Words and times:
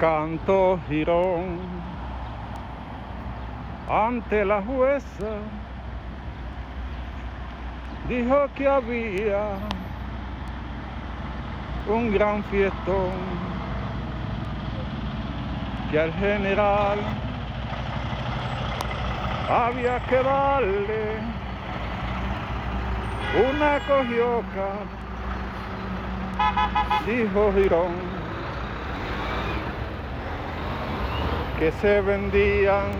Canto 0.00 0.78
Girón 0.88 1.58
ante 3.90 4.44
la 4.44 4.60
jueza. 4.60 5.38
Dijo 8.08 8.46
que 8.54 8.68
había 8.68 9.54
un 11.88 12.12
gran 12.12 12.44
fiestón 12.44 13.12
que 15.90 16.00
al 16.00 16.12
general 16.14 16.98
había 19.48 20.00
que 20.00 20.16
darle 20.16 21.18
una 23.50 23.78
cojioca, 23.86 24.68
dijo 27.06 27.52
Girón, 27.54 28.15
que 31.58 31.72
se 31.72 32.00
vendían. 32.00 32.90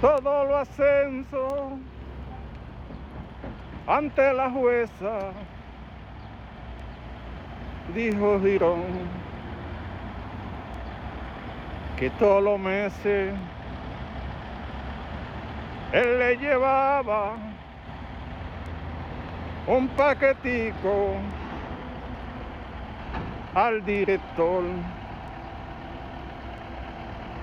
Todo 0.00 0.44
lo 0.44 0.56
ascenso 0.58 1.78
ante 3.86 4.32
la 4.32 4.50
jueza, 4.50 5.32
dijo 7.94 8.40
Girón, 8.40 8.84
que 11.96 12.10
todos 12.10 12.42
los 12.42 12.60
meses 12.60 13.34
él 15.92 16.18
le 16.18 16.36
llevaba 16.36 17.32
un 19.66 19.88
paquetico 19.88 21.14
al 23.54 23.84
director, 23.84 24.62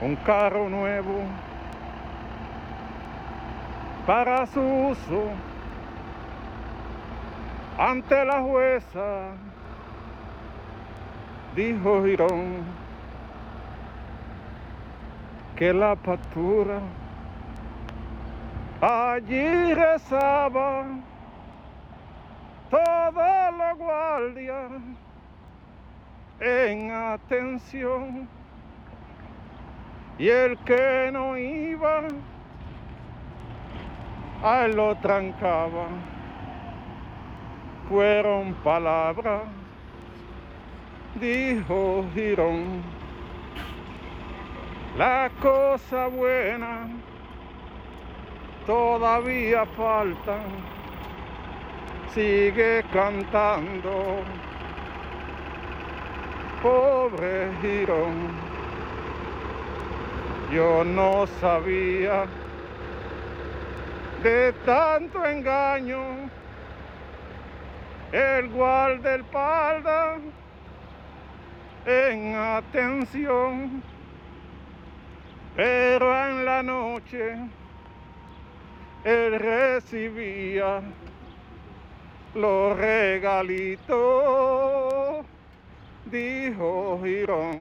un 0.00 0.14
carro 0.16 0.68
nuevo 0.68 1.22
para 4.06 4.46
su 4.46 4.60
uso 4.60 5.24
ante 7.78 8.24
la 8.24 8.40
jueza, 8.40 9.32
dijo 11.54 12.04
Girón 12.04 12.64
que 15.56 15.72
la 15.72 15.96
factura 15.96 16.80
allí 18.80 19.74
rezaba 19.74 20.84
todos 22.70 23.58
los 23.58 23.78
guardias 23.78 24.70
en 26.40 26.92
atención 26.92 28.37
y 30.18 30.28
el 30.28 30.58
que 30.58 31.10
no 31.12 31.36
iba 31.38 32.02
a 34.42 34.68
lo 34.68 34.94
trancaba. 34.96 35.86
Fueron 37.88 38.52
palabras 38.64 39.42
dijo 41.14 42.04
Girón. 42.14 42.82
La 44.96 45.30
cosa 45.40 46.08
buena 46.08 46.88
todavía 48.66 49.64
falta. 49.66 50.38
Sigue 52.14 52.84
cantando. 52.92 54.22
Pobre 56.62 57.50
Girón, 57.62 58.30
yo 60.52 60.82
no 60.84 61.26
sabía 61.40 62.26
de 64.22 64.52
tanto 64.64 65.24
engaño. 65.24 66.30
El 68.10 68.48
guarda 68.48 69.10
del 69.10 69.24
palda 69.24 70.16
en 71.84 72.34
atención, 72.34 73.82
pero 75.54 76.26
en 76.26 76.44
la 76.44 76.62
noche 76.62 77.36
él 79.04 79.38
recibía 79.38 80.80
los 82.34 82.76
regalitos, 82.78 83.96
dijo 86.06 87.00
Girón. 87.02 87.56